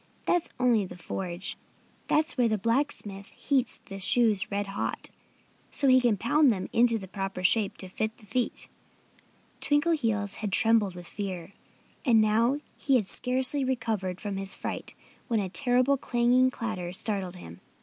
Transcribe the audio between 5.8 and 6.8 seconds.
he can pound them